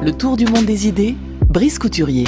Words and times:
Le 0.00 0.12
tour 0.12 0.36
du 0.36 0.46
monde 0.46 0.64
des 0.64 0.86
idées, 0.86 1.16
Brice 1.48 1.80
Couturier. 1.80 2.22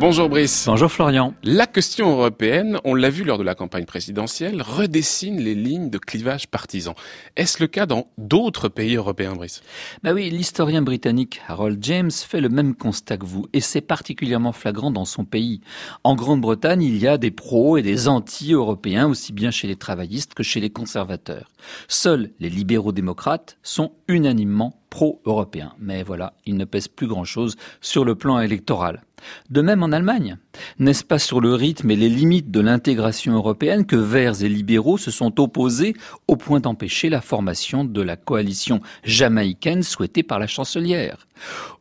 Bonjour 0.00 0.28
Brice. 0.28 0.64
Bonjour 0.66 0.90
Florian. 0.90 1.34
La 1.44 1.68
question 1.68 2.10
européenne, 2.10 2.80
on 2.84 2.94
l'a 2.94 3.10
vu 3.10 3.22
lors 3.22 3.38
de 3.38 3.44
la 3.44 3.54
campagne 3.54 3.84
présidentielle, 3.84 4.60
redessine 4.60 5.40
les 5.40 5.54
lignes 5.54 5.88
de 5.88 5.98
clivage 5.98 6.48
partisan. 6.48 6.96
Est-ce 7.36 7.62
le 7.62 7.68
cas 7.68 7.86
dans 7.86 8.08
d'autres 8.18 8.68
pays 8.68 8.96
européens, 8.96 9.34
Brice? 9.34 9.62
Bah 10.02 10.12
oui, 10.12 10.28
l'historien 10.28 10.82
britannique 10.82 11.40
Harold 11.46 11.78
James 11.82 12.10
fait 12.10 12.40
le 12.40 12.48
même 12.48 12.74
constat 12.74 13.18
que 13.18 13.24
vous, 13.24 13.46
et 13.52 13.60
c'est 13.60 13.80
particulièrement 13.80 14.52
flagrant 14.52 14.90
dans 14.90 15.04
son 15.04 15.24
pays. 15.24 15.60
En 16.02 16.16
Grande-Bretagne, 16.16 16.82
il 16.82 16.98
y 16.98 17.06
a 17.06 17.18
des 17.18 17.30
pros 17.30 17.76
et 17.76 17.82
des 17.82 18.08
anti-européens, 18.08 19.06
aussi 19.06 19.32
bien 19.32 19.52
chez 19.52 19.68
les 19.68 19.76
travaillistes 19.76 20.34
que 20.34 20.42
chez 20.42 20.58
les 20.58 20.70
conservateurs. 20.70 21.52
Seuls 21.86 22.32
les 22.40 22.50
libéraux-démocrates 22.50 23.58
sont 23.62 23.92
unanimement 24.08 24.82
pro-européens. 24.90 25.72
Mais 25.78 26.02
voilà, 26.02 26.34
ils 26.46 26.56
ne 26.56 26.64
pèsent 26.64 26.88
plus 26.88 27.06
grand-chose 27.06 27.56
sur 27.80 28.04
le 28.04 28.14
plan 28.14 28.40
électoral. 28.40 29.02
De 29.50 29.62
même 29.62 29.82
en 29.82 29.92
Allemagne. 29.92 30.36
N'est-ce 30.78 31.04
pas 31.04 31.18
sur 31.18 31.40
le 31.40 31.54
rythme 31.54 31.90
et 31.90 31.96
les 31.96 32.08
limites 32.08 32.50
de 32.50 32.60
l'intégration 32.60 33.34
européenne 33.34 33.86
que 33.86 33.96
Verts 33.96 34.42
et 34.42 34.48
libéraux 34.48 34.98
se 34.98 35.10
sont 35.10 35.40
opposés 35.40 35.94
au 36.28 36.36
point 36.36 36.60
d'empêcher 36.60 37.08
la 37.08 37.20
formation 37.20 37.84
de 37.84 38.02
la 38.02 38.16
coalition 38.16 38.80
jamaïcaine 39.04 39.82
souhaitée 39.82 40.22
par 40.22 40.38
la 40.38 40.46
chancelière? 40.46 41.26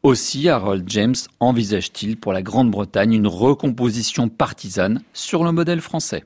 Aussi 0.03 0.49
Harold 0.49 0.85
James 0.87 1.15
envisage-t-il 1.39 2.17
pour 2.17 2.33
la 2.33 2.41
Grande-Bretagne 2.41 3.13
une 3.13 3.27
recomposition 3.27 4.29
partisane 4.29 5.01
sur 5.13 5.43
le 5.43 5.51
modèle 5.51 5.81
français? 5.81 6.23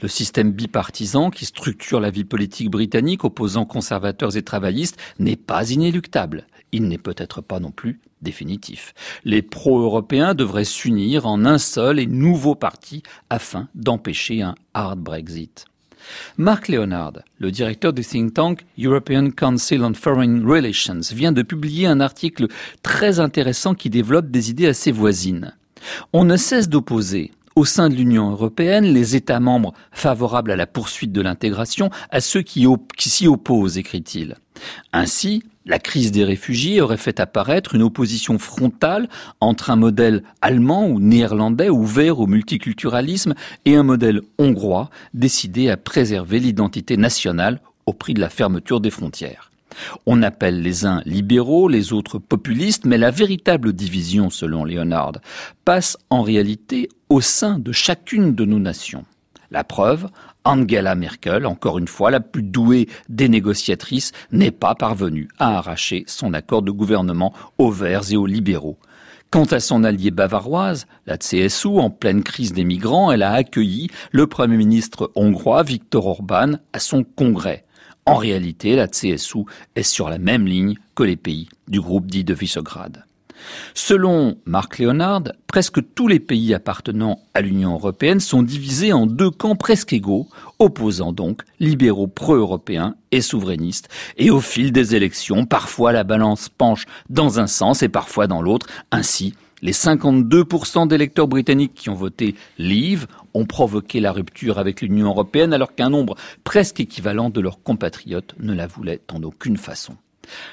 Le 0.00 0.08
système 0.08 0.52
bipartisan 0.52 1.30
qui 1.30 1.44
structure 1.44 2.00
la 2.00 2.10
vie 2.10 2.24
politique 2.24 2.70
britannique 2.70 3.24
opposant 3.24 3.64
conservateurs 3.64 4.36
et 4.36 4.42
travaillistes 4.42 4.98
n'est 5.18 5.36
pas 5.36 5.70
inéluctable. 5.70 6.46
Il 6.72 6.88
n'est 6.88 6.98
peut-être 6.98 7.40
pas 7.40 7.60
non 7.60 7.70
plus 7.70 8.00
définitif. 8.22 8.94
Les 9.24 9.42
pro-européens 9.42 10.34
devraient 10.34 10.64
s'unir 10.64 11.26
en 11.26 11.44
un 11.44 11.58
seul 11.58 11.98
et 11.98 12.06
nouveau 12.06 12.54
parti 12.54 13.02
afin 13.30 13.68
d'empêcher 13.74 14.42
un 14.42 14.54
hard 14.74 14.98
Brexit. 14.98 15.66
Mark 16.36 16.68
Leonard, 16.68 17.14
le 17.38 17.50
directeur 17.50 17.92
du 17.92 18.02
think 18.02 18.34
tank 18.34 18.64
European 18.78 19.30
Council 19.30 19.82
on 19.82 19.94
Foreign 19.94 20.46
Relations, 20.46 21.00
vient 21.12 21.32
de 21.32 21.42
publier 21.42 21.86
un 21.86 22.00
article 22.00 22.46
très 22.82 23.20
intéressant 23.20 23.74
qui 23.74 23.90
développe 23.90 24.30
des 24.30 24.50
idées 24.50 24.68
assez 24.68 24.92
voisines. 24.92 25.54
On 26.12 26.24
ne 26.24 26.36
cesse 26.36 26.68
d'opposer 26.68 27.32
au 27.56 27.64
sein 27.64 27.88
de 27.88 27.94
l'Union 27.94 28.30
européenne 28.30 28.84
les 28.84 29.16
États 29.16 29.40
membres 29.40 29.72
favorables 29.90 30.50
à 30.50 30.56
la 30.56 30.66
poursuite 30.66 31.10
de 31.10 31.22
l'intégration 31.22 31.90
à 32.10 32.20
ceux 32.20 32.42
qui, 32.42 32.66
s'y 32.98 33.26
opposent, 33.26 33.78
écrit-il. 33.78 34.36
Ainsi, 34.92 35.42
la 35.64 35.78
crise 35.78 36.12
des 36.12 36.22
réfugiés 36.22 36.80
aurait 36.80 36.98
fait 36.98 37.18
apparaître 37.18 37.74
une 37.74 37.82
opposition 37.82 38.38
frontale 38.38 39.08
entre 39.40 39.70
un 39.70 39.76
modèle 39.76 40.22
allemand 40.42 40.86
ou 40.86 41.00
néerlandais 41.00 41.70
ouvert 41.70 42.20
au 42.20 42.26
multiculturalisme 42.26 43.34
et 43.64 43.74
un 43.74 43.82
modèle 43.82 44.20
hongrois 44.38 44.90
décidé 45.14 45.70
à 45.70 45.76
préserver 45.76 46.38
l'identité 46.38 46.96
nationale 46.96 47.60
au 47.86 47.94
prix 47.94 48.14
de 48.14 48.20
la 48.20 48.28
fermeture 48.28 48.80
des 48.80 48.90
frontières. 48.90 49.50
On 50.06 50.22
appelle 50.22 50.62
les 50.62 50.86
uns 50.86 51.02
libéraux, 51.04 51.68
les 51.68 51.92
autres 51.92 52.18
populistes, 52.18 52.84
mais 52.84 52.98
la 52.98 53.10
véritable 53.10 53.72
division, 53.72 54.30
selon 54.30 54.64
Leonard, 54.64 55.12
passe 55.64 55.96
en 56.10 56.22
réalité 56.22 56.88
au 57.08 57.20
sein 57.20 57.58
de 57.58 57.72
chacune 57.72 58.34
de 58.34 58.44
nos 58.44 58.58
nations. 58.58 59.04
La 59.50 59.64
preuve, 59.64 60.08
Angela 60.44 60.94
Merkel, 60.94 61.46
encore 61.46 61.78
une 61.78 61.88
fois 61.88 62.10
la 62.10 62.20
plus 62.20 62.42
douée 62.42 62.88
des 63.08 63.28
négociatrices, 63.28 64.12
n'est 64.32 64.50
pas 64.50 64.74
parvenue 64.74 65.28
à 65.38 65.58
arracher 65.58 66.04
son 66.06 66.34
accord 66.34 66.62
de 66.62 66.70
gouvernement 66.70 67.32
aux 67.58 67.70
Verts 67.70 68.12
et 68.12 68.16
aux 68.16 68.26
libéraux. 68.26 68.78
Quant 69.30 69.44
à 69.44 69.58
son 69.58 69.82
alliée 69.82 70.12
bavaroise, 70.12 70.86
la 71.06 71.18
CSU, 71.18 71.66
en 71.66 71.90
pleine 71.90 72.22
crise 72.22 72.52
des 72.52 72.64
migrants, 72.64 73.10
elle 73.10 73.24
a 73.24 73.32
accueilli 73.32 73.88
le 74.12 74.26
Premier 74.28 74.56
ministre 74.56 75.10
hongrois 75.16 75.64
Viktor 75.64 76.06
Orban 76.06 76.52
à 76.72 76.78
son 76.78 77.02
congrès. 77.02 77.64
En 78.06 78.16
réalité, 78.16 78.76
la 78.76 78.86
CSU 78.86 79.44
est 79.74 79.82
sur 79.82 80.08
la 80.08 80.18
même 80.18 80.46
ligne 80.46 80.76
que 80.94 81.02
les 81.02 81.16
pays 81.16 81.48
du 81.66 81.80
groupe 81.80 82.06
dit 82.06 82.22
de 82.22 82.34
Visegrad. 82.34 83.04
Selon 83.74 84.38
Marc 84.46 84.78
Leonard, 84.78 85.24
presque 85.46 85.80
tous 85.94 86.08
les 86.08 86.20
pays 86.20 86.54
appartenant 86.54 87.20
à 87.34 87.40
l'Union 87.40 87.74
européenne 87.74 88.20
sont 88.20 88.42
divisés 88.42 88.92
en 88.92 89.06
deux 89.06 89.30
camps 89.30 89.56
presque 89.56 89.92
égaux, 89.92 90.28
opposant 90.58 91.12
donc 91.12 91.42
libéraux 91.60 92.06
pro-européens 92.06 92.94
et 93.10 93.20
souverainistes. 93.20 93.88
Et 94.16 94.30
au 94.30 94.40
fil 94.40 94.72
des 94.72 94.94
élections, 94.94 95.44
parfois 95.44 95.92
la 95.92 96.04
balance 96.04 96.48
penche 96.48 96.86
dans 97.10 97.40
un 97.40 97.46
sens 97.46 97.82
et 97.82 97.88
parfois 97.88 98.26
dans 98.26 98.40
l'autre. 98.40 98.68
Ainsi, 98.90 99.34
les 99.62 99.72
52% 99.72 100.88
d'électeurs 100.88 101.28
britanniques 101.28 101.74
qui 101.74 101.90
ont 101.90 101.94
voté 101.94 102.34
Leave 102.58 103.06
ont 103.34 103.46
provoqué 103.46 104.00
la 104.00 104.12
rupture 104.12 104.58
avec 104.58 104.80
l'Union 104.80 105.08
européenne 105.08 105.52
alors 105.52 105.74
qu'un 105.74 105.90
nombre 105.90 106.16
presque 106.44 106.80
équivalent 106.80 107.30
de 107.30 107.40
leurs 107.40 107.62
compatriotes 107.62 108.34
ne 108.38 108.54
la 108.54 108.66
voulait 108.66 109.00
en 109.12 109.22
aucune 109.22 109.56
façon. 109.56 109.96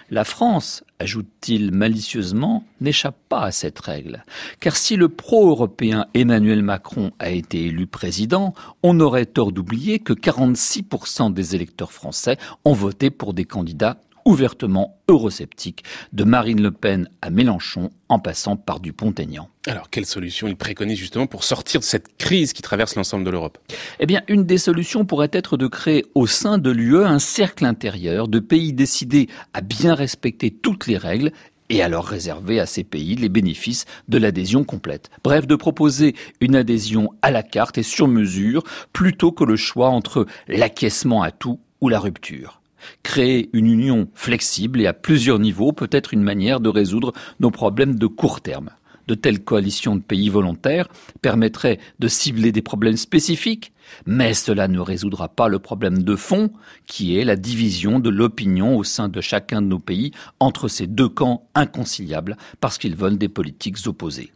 La 0.09 0.23
France, 0.23 0.83
ajoute-t-il 0.99 1.71
malicieusement, 1.71 2.63
n'échappe 2.79 3.17
pas 3.27 3.41
à 3.41 3.51
cette 3.51 3.79
règle. 3.79 4.23
Car 4.59 4.75
si 4.75 4.95
le 4.95 5.09
pro-européen 5.09 6.05
Emmanuel 6.13 6.61
Macron 6.61 7.11
a 7.19 7.31
été 7.31 7.65
élu 7.65 7.87
président, 7.87 8.53
on 8.83 8.99
aurait 8.99 9.25
tort 9.25 9.51
d'oublier 9.51 9.99
que 9.99 10.13
46% 10.13 11.33
des 11.33 11.55
électeurs 11.55 11.91
français 11.91 12.37
ont 12.65 12.73
voté 12.73 13.09
pour 13.09 13.33
des 13.33 13.45
candidats 13.45 13.97
ouvertement 14.25 14.97
eurosceptique, 15.07 15.83
de 16.11 16.23
Marine 16.23 16.61
Le 16.61 16.71
Pen 16.71 17.09
à 17.21 17.29
Mélenchon, 17.29 17.89
en 18.09 18.19
passant 18.19 18.55
par 18.55 18.79
Dupont-Aignan. 18.79 19.49
Alors, 19.67 19.89
quelle 19.89 20.05
solution 20.05 20.47
il 20.47 20.55
préconise 20.55 20.97
justement 20.97 21.27
pour 21.27 21.43
sortir 21.43 21.79
de 21.79 21.85
cette 21.85 22.17
crise 22.17 22.53
qui 22.53 22.61
traverse 22.61 22.95
l'ensemble 22.95 23.23
de 23.23 23.29
l'Europe? 23.29 23.57
Eh 23.99 24.05
bien, 24.05 24.21
une 24.27 24.43
des 24.43 24.57
solutions 24.57 25.05
pourrait 25.05 25.29
être 25.31 25.57
de 25.57 25.67
créer 25.67 26.05
au 26.15 26.27
sein 26.27 26.57
de 26.57 26.71
l'UE 26.71 27.03
un 27.03 27.19
cercle 27.19 27.65
intérieur 27.65 28.27
de 28.27 28.39
pays 28.39 28.73
décidés 28.73 29.29
à 29.53 29.61
bien 29.61 29.95
respecter 29.95 30.51
toutes 30.51 30.87
les 30.87 30.97
règles 30.97 31.31
et 31.69 31.81
alors 31.81 32.05
réserver 32.05 32.59
à 32.59 32.65
ces 32.65 32.83
pays 32.83 33.15
les 33.15 33.29
bénéfices 33.29 33.85
de 34.07 34.17
l'adhésion 34.17 34.63
complète. 34.63 35.09
Bref, 35.23 35.47
de 35.47 35.55
proposer 35.55 36.15
une 36.41 36.55
adhésion 36.55 37.09
à 37.21 37.31
la 37.31 37.41
carte 37.41 37.77
et 37.77 37.83
sur 37.83 38.07
mesure 38.07 38.63
plutôt 38.91 39.31
que 39.31 39.43
le 39.43 39.55
choix 39.55 39.89
entre 39.89 40.27
l'acquiescement 40.47 41.23
à 41.23 41.31
tout 41.31 41.59
ou 41.81 41.89
la 41.89 41.99
rupture. 41.99 42.62
Créer 43.03 43.49
une 43.53 43.67
union 43.67 44.07
flexible 44.13 44.81
et 44.81 44.87
à 44.87 44.93
plusieurs 44.93 45.39
niveaux 45.39 45.73
peut 45.73 45.89
être 45.91 46.13
une 46.13 46.23
manière 46.23 46.59
de 46.59 46.69
résoudre 46.69 47.13
nos 47.39 47.51
problèmes 47.51 47.95
de 47.95 48.07
court 48.07 48.41
terme. 48.41 48.69
De 49.07 49.15
telles 49.15 49.43
coalitions 49.43 49.95
de 49.97 50.01
pays 50.01 50.29
volontaires 50.29 50.87
permettraient 51.21 51.79
de 51.99 52.07
cibler 52.07 52.51
des 52.51 52.61
problèmes 52.61 52.97
spécifiques, 52.97 53.73
mais 54.05 54.33
cela 54.33 54.69
ne 54.69 54.79
résoudra 54.79 55.27
pas 55.27 55.49
le 55.49 55.59
problème 55.59 56.03
de 56.03 56.15
fond, 56.15 56.51
qui 56.87 57.17
est 57.17 57.25
la 57.25 57.35
division 57.35 57.99
de 57.99 58.09
l'opinion 58.09 58.77
au 58.77 58.83
sein 58.83 59.09
de 59.09 59.19
chacun 59.19 59.61
de 59.61 59.67
nos 59.67 59.79
pays 59.79 60.11
entre 60.39 60.69
ces 60.69 60.87
deux 60.87 61.09
camps 61.09 61.47
inconciliables 61.53 62.37
parce 62.61 62.77
qu'ils 62.77 62.95
veulent 62.95 63.17
des 63.17 63.29
politiques 63.29 63.87
opposées. 63.87 64.31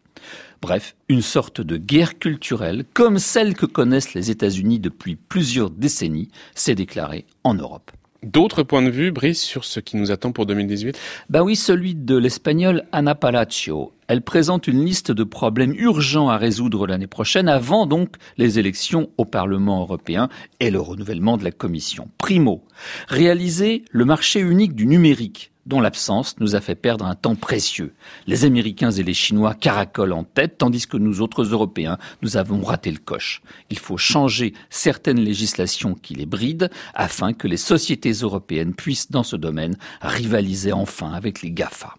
Bref, 0.61 0.95
une 1.07 1.21
sorte 1.21 1.61
de 1.61 1.77
guerre 1.77 2.19
culturelle, 2.19 2.83
comme 2.93 3.19
celle 3.19 3.55
que 3.55 3.67
connaissent 3.67 4.15
les 4.15 4.31
États-Unis 4.31 4.79
depuis 4.79 5.15
plusieurs 5.15 5.69
décennies, 5.69 6.29
s'est 6.55 6.75
déclarée 6.75 7.25
en 7.43 7.53
Europe. 7.53 7.91
D'autres 8.23 8.63
points 8.63 8.81
de 8.81 8.89
vue, 8.89 9.11
Brice, 9.11 9.41
sur 9.41 9.63
ce 9.63 9.79
qui 9.79 9.95
nous 9.95 10.09
attend 10.09 10.31
pour 10.31 10.47
2018 10.47 10.99
Ben 11.29 11.43
oui, 11.43 11.55
celui 11.55 11.93
de 11.93 12.17
l'espagnol 12.17 12.83
Ana 12.91 13.13
Palacio. 13.13 13.93
Elle 14.07 14.23
présente 14.23 14.67
une 14.67 14.83
liste 14.83 15.11
de 15.11 15.23
problèmes 15.23 15.73
urgents 15.75 16.29
à 16.29 16.37
résoudre 16.37 16.87
l'année 16.87 17.07
prochaine, 17.07 17.47
avant 17.47 17.85
donc 17.85 18.15
les 18.37 18.57
élections 18.57 19.09
au 19.17 19.25
Parlement 19.25 19.81
européen 19.81 20.29
et 20.59 20.71
le 20.71 20.79
renouvellement 20.79 21.37
de 21.37 21.43
la 21.43 21.51
Commission. 21.51 22.09
Primo, 22.17 22.63
réaliser 23.07 23.85
le 23.91 24.05
marché 24.05 24.39
unique 24.39 24.73
du 24.73 24.87
numérique 24.87 25.51
dont 25.67 25.81
l'absence 25.81 26.35
nous 26.39 26.55
a 26.55 26.61
fait 26.61 26.75
perdre 26.75 27.05
un 27.05 27.15
temps 27.15 27.35
précieux. 27.35 27.93
Les 28.25 28.45
Américains 28.45 28.91
et 28.91 29.03
les 29.03 29.13
Chinois 29.13 29.53
caracolent 29.53 30.13
en 30.13 30.23
tête, 30.23 30.57
tandis 30.57 30.87
que 30.87 30.97
nous 30.97 31.21
autres 31.21 31.43
Européens, 31.43 31.97
nous 32.21 32.37
avons 32.37 32.63
raté 32.63 32.89
le 32.89 32.97
coche. 32.97 33.41
Il 33.69 33.77
faut 33.77 33.97
changer 33.97 34.53
certaines 34.69 35.19
législations 35.19 35.93
qui 35.93 36.15
les 36.15 36.25
brident 36.25 36.69
afin 36.95 37.33
que 37.33 37.47
les 37.47 37.57
sociétés 37.57 38.13
européennes 38.13 38.73
puissent, 38.73 39.11
dans 39.11 39.23
ce 39.23 39.35
domaine, 39.35 39.77
rivaliser 40.01 40.71
enfin 40.71 41.11
avec 41.11 41.41
les 41.41 41.51
GAFA. 41.51 41.95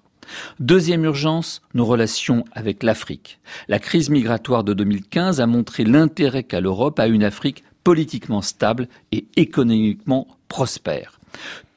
Deuxième 0.60 1.04
urgence, 1.04 1.62
nos 1.74 1.84
relations 1.84 2.44
avec 2.52 2.82
l'Afrique. 2.82 3.38
La 3.68 3.78
crise 3.78 4.10
migratoire 4.10 4.64
de 4.64 4.74
2015 4.74 5.40
a 5.40 5.46
montré 5.46 5.84
l'intérêt 5.84 6.42
qu'a 6.42 6.60
l'Europe 6.60 6.98
à 6.98 7.06
une 7.06 7.24
Afrique 7.24 7.64
politiquement 7.84 8.42
stable 8.42 8.88
et 9.12 9.26
économiquement 9.36 10.28
prospère. 10.48 11.18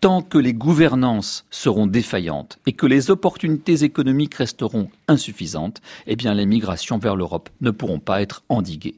Tant 0.01 0.23
que 0.23 0.39
les 0.39 0.55
gouvernances 0.55 1.45
seront 1.51 1.85
défaillantes 1.85 2.57
et 2.65 2.73
que 2.73 2.87
les 2.87 3.11
opportunités 3.11 3.83
économiques 3.83 4.33
resteront 4.33 4.89
insuffisantes, 5.07 5.79
eh 6.07 6.15
bien 6.15 6.33
les 6.33 6.47
migrations 6.47 6.97
vers 6.97 7.15
l'Europe 7.15 7.51
ne 7.61 7.69
pourront 7.69 7.99
pas 7.99 8.19
être 8.23 8.41
endiguées. 8.49 8.95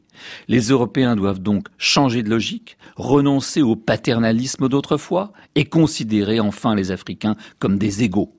Les 0.47 0.69
Européens 0.69 1.17
doivent 1.17 1.41
donc 1.41 1.67
changer 1.77 2.23
de 2.23 2.29
logique, 2.29 2.77
renoncer 2.95 3.61
au 3.61 3.75
paternalisme 3.75 4.69
d'autrefois 4.69 5.33
et 5.55 5.65
considérer 5.65 6.39
enfin 6.39 6.73
les 6.73 6.89
Africains 6.89 7.35
comme 7.59 7.77
des 7.77 8.03
égaux. 8.03 8.31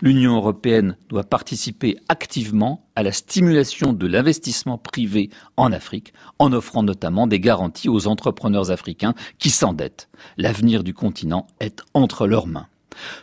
L'Union 0.00 0.36
européenne 0.36 0.96
doit 1.08 1.24
participer 1.24 1.96
activement 2.08 2.86
à 2.96 3.02
la 3.02 3.12
stimulation 3.12 3.92
de 3.92 4.06
l'investissement 4.06 4.78
privé 4.78 5.30
en 5.56 5.72
Afrique, 5.72 6.12
en 6.38 6.52
offrant 6.52 6.82
notamment 6.82 7.26
des 7.26 7.40
garanties 7.40 7.88
aux 7.88 8.06
entrepreneurs 8.06 8.70
africains 8.70 9.14
qui 9.38 9.50
s'endettent. 9.50 10.08
L'avenir 10.36 10.84
du 10.84 10.94
continent 10.94 11.46
est 11.60 11.82
entre 11.94 12.26
leurs 12.26 12.46
mains. 12.46 12.66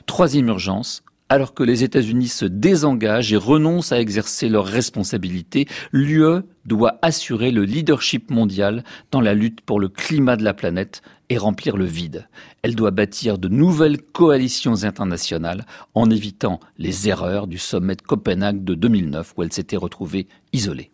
Troisième 0.05 0.47
urgence, 0.47 1.03
alors 1.29 1.53
que 1.53 1.63
les 1.63 1.83
États-Unis 1.83 2.27
se 2.27 2.45
désengagent 2.45 3.33
et 3.33 3.37
renoncent 3.37 3.91
à 3.91 3.99
exercer 3.99 4.49
leurs 4.49 4.65
responsabilités, 4.65 5.67
l'UE 5.91 6.41
doit 6.69 6.99
assurer 7.01 7.51
le 7.51 7.65
leadership 7.65 8.29
mondial 8.31 8.85
dans 9.11 9.19
la 9.19 9.33
lutte 9.33 9.59
pour 9.61 9.79
le 9.81 9.89
climat 9.89 10.37
de 10.37 10.43
la 10.43 10.53
planète 10.53 11.01
et 11.29 11.37
remplir 11.37 11.75
le 11.75 11.85
vide. 11.85 12.27
Elle 12.61 12.75
doit 12.75 12.91
bâtir 12.91 13.37
de 13.37 13.49
nouvelles 13.49 14.01
coalitions 14.01 14.83
internationales 14.83 15.65
en 15.95 16.09
évitant 16.09 16.59
les 16.77 17.09
erreurs 17.09 17.47
du 17.47 17.57
sommet 17.57 17.95
de 17.95 18.01
Copenhague 18.01 18.63
de 18.63 18.75
2009 18.75 19.33
où 19.35 19.43
elle 19.43 19.51
s'était 19.51 19.77
retrouvée 19.77 20.27
isolée. 20.53 20.91